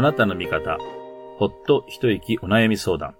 [0.00, 0.78] あなたの味方、
[1.36, 3.16] ほっと一息お悩み相談。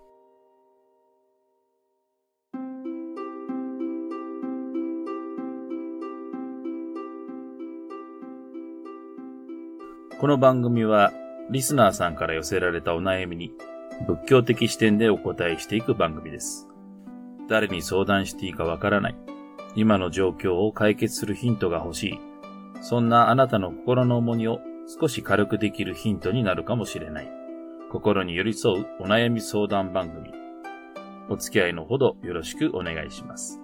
[10.19, 11.13] この番組は、
[11.51, 13.53] リスナーさんから寄せられたお悩みに、
[14.07, 16.67] 仏教的視点でお答えしていく番組です。
[17.47, 19.15] 誰に相談していいかわからない。
[19.77, 22.21] 今の状況を解決するヒントが欲しい。
[22.81, 24.61] そんなあなたの心の重荷を
[24.99, 27.31] 少し軽くできるヒントになるかもしれない。
[27.93, 30.33] 心に寄り添うお悩み相談番組。
[31.29, 33.61] お付き合いのほどよろしくお願いします。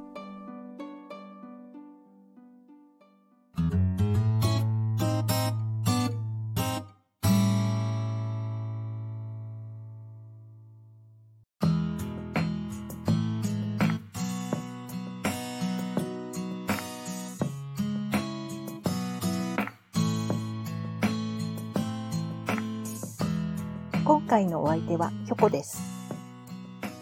[24.06, 25.82] 今回のお相手はひょこです。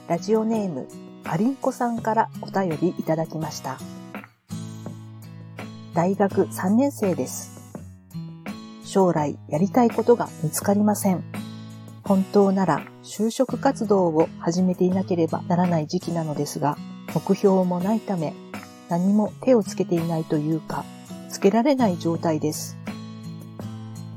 [0.08, 0.88] ラジオネーム、
[1.24, 3.78] ありんこさんからお便りいただきました。
[5.92, 7.60] 大学3年生です。
[8.86, 11.22] 将来やりたいことが見つかりません。
[12.04, 16.78] 本当なら就職活動を始めていなければならない時期なのですが、
[17.14, 18.32] 目標もないため
[18.88, 20.86] 何も手をつけていないというか、
[21.28, 22.78] つけられない状態です。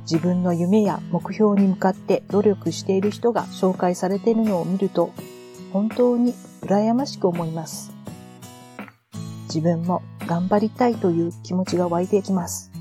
[0.10, 5.12] 自分の夢や目標に向かって努力している人が紹介されているのを見ると、
[5.74, 7.92] 本当に羨ましく思います。
[9.48, 12.72] 自分も頑張りたいという気持ちが湧いてきます。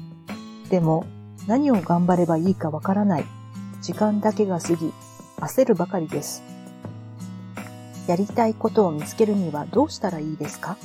[0.70, 1.04] でも、
[1.48, 3.24] 何を頑張ればいいかわからない。
[3.82, 4.92] 時間だけが過ぎ、
[5.38, 6.44] 焦るばかりです。
[8.06, 10.76] やりたいことを見つけるにはどうしたらいいですか？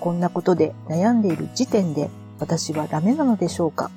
[0.00, 3.92] こんなことで悩んでいる時点で私はダメなのでしょうか？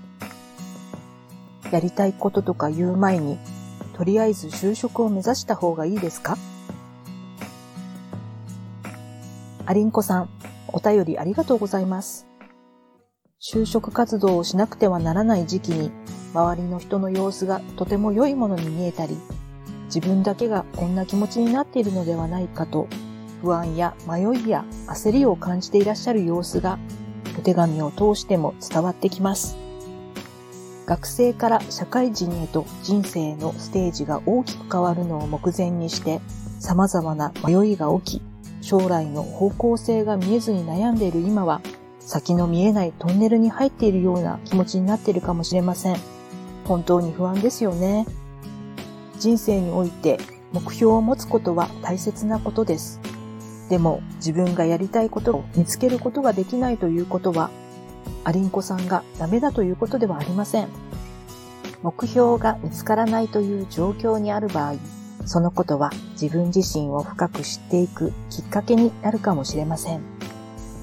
[1.76, 3.38] やりたいこととか言う前に、
[3.98, 6.38] とりあえず就職を目指した方がいいですか？
[9.66, 10.30] ありんこさん、
[10.70, 12.28] お便りありがとうございます。
[13.42, 15.92] 就職活動をしなくてはならない時期に、
[16.34, 19.18] 周りの人の様子がとても良いものに見えたり、
[19.88, 22.88] 自分だけがこんな気持ちになっているのではないかと、
[23.42, 26.80] 不安や迷いや焦りを感じていらっしゃる様子が、
[27.38, 29.65] お手紙を通しても伝わってきます。
[30.86, 36.22] 学生から社会人へと人生のステージが大きく変わるのを目前にして
[36.60, 38.22] 様々な迷いが起き、
[38.62, 41.62] 将来の方向性が見えずに悩んでいる今は
[42.00, 45.98] 先の見えないトンネルに入っているような気持ちになっているかもしれません。
[46.66, 48.06] 本当に不安ですよね。
[49.20, 50.20] 人生において
[50.52, 53.00] 目標を持つことは大切なことです。
[53.70, 57.50] でも自分がやりたいことを見つけることができないということは
[58.26, 60.68] アリンコさんがダメだということではありません。
[61.84, 64.74] 目標が見つからないという状況にある場合、
[65.26, 70.02] そのことは自分自身を深く知っていくきっかけになるかもしれません。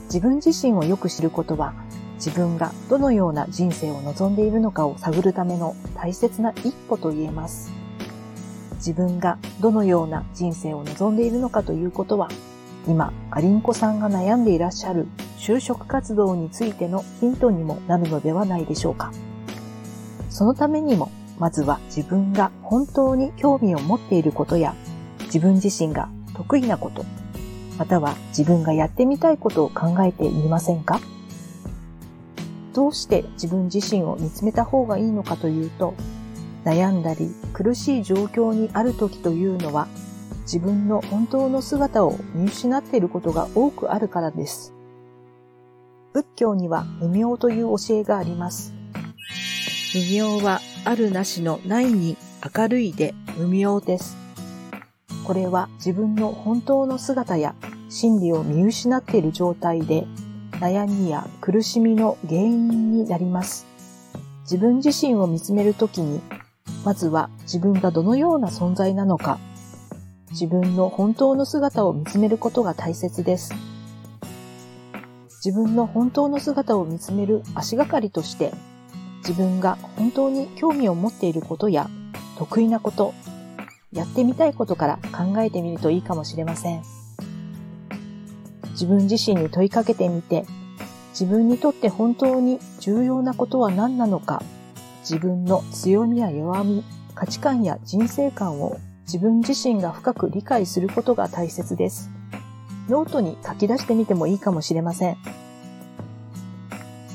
[0.04, 1.74] 自分自身をよく知ることは、
[2.14, 7.72] 自分がどのような人生を望んでいるのかを探るための大切な一歩と言えます。
[8.74, 12.28] 自分がどのような人生を望んでいるのかということは、
[12.86, 15.08] 今、アリンコさんが悩んでいらっしゃる
[15.44, 19.10] 就職活動についてのヒントにもなるのではないでしょうか。
[20.30, 24.76] そのためにも、まずは自分が本当に興味を持っていることや、
[25.24, 27.04] 自分自身が得意なこと、
[27.76, 31.00] または自分がやってみたいことを考えてみませんか？
[32.72, 35.94] どうして自分自身を見つめた方がいいのかというと、
[36.64, 39.88] 悩んだり苦しい状況にある時というのは
[40.42, 44.72] 自分の本当の姿を見失っていることが多くあるからです。
[46.12, 48.72] 仏教には無明という教えがあります。
[49.94, 52.16] 無明はあるなしのないに
[52.56, 54.16] 明るいで無明です。
[55.24, 57.54] これは自分の本当の姿や
[57.88, 60.06] 真理を見失っている状態で
[60.52, 63.66] 悩みや苦しみの原因になります。
[64.42, 66.20] 自分自身を見つめるときに、
[66.84, 69.38] まずは自分がどのような存在なのか
[70.30, 73.54] 自分の本当の姿を見つめることが大切です。
[75.44, 78.52] 自分の本当の姿を見つめる足がかりとして、
[79.18, 81.90] 自分が本当に興味を持っていることや
[82.38, 83.12] 得意なこと、
[83.92, 86.82] やってみたいことから考えてみるといいかもしれません。
[88.70, 90.46] 自分自身に問いかけてみて、
[91.10, 94.44] 自分にとって本当に重要なことは何なのか、
[95.00, 96.84] 自分の強みや弱み、
[97.16, 102.10] 価値観や人生観を自分自身が深く理解することが大切です。
[102.88, 105.16] ノートに書き出してみてもいいかもしれません。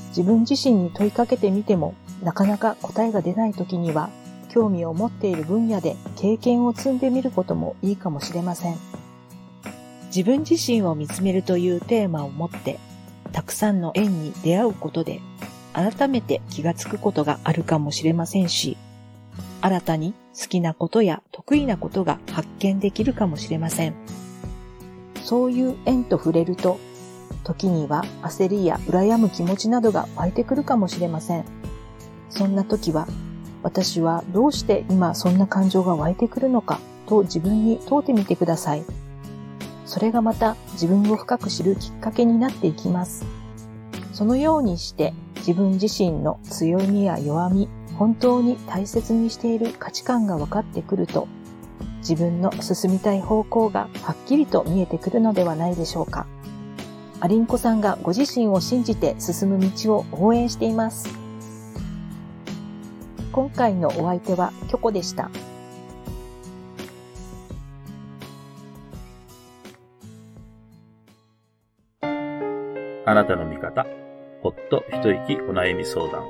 [0.09, 1.93] 自分自身に問いかけてみても、
[2.23, 4.09] なかなか答えが出ない時には、
[4.49, 8.77] 興味を持っている分野で経験を積んでみることもいいかもしれません。
[10.07, 12.79] 自分自身を見つめるというテーマを持って、
[13.31, 15.19] たくさんの縁に出会うことで、
[15.73, 18.77] 改めて気がつくことがあるかもしれませんし、
[19.61, 24.26] 新たに好きなことや得意なことが発見できるかもしれません。
[25.27, 26.79] そういう縁と触れると、
[27.43, 31.43] 時には焦りや羨む気持ちなどが湧いてくるかもしれません。
[32.29, 33.09] そんな時は、
[33.61, 38.85] 私はどうして今そんな感情が湧いてくるのかと自分に問うてみてください。
[39.85, 43.25] それがまた自分を深く知るきっかけになっていきます。
[44.13, 51.27] そのようにして自分自身の強みや弱み、本当に大切にしている価値観が分かってくると、
[51.99, 56.25] 自分の進みたい方向がはっきりと見えてくるのではないでしょうか。
[57.19, 61.09] アリンコさんがご自身を信じて進む道を応援しています。
[63.31, 65.29] 今回のお相手はキョコでした。
[73.05, 73.85] あなたの味方、
[74.43, 76.23] ほっと一息お悩み相談。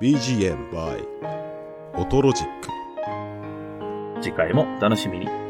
[0.00, 1.04] BGM by
[1.96, 2.83] オトロジック。
[4.24, 5.43] 次回もお楽しみに。